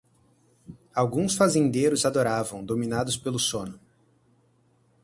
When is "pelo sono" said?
3.17-3.79